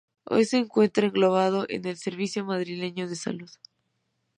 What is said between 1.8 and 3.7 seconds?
el Servicio Madrileño de Salud.